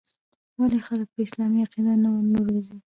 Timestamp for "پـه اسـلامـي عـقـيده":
1.13-1.93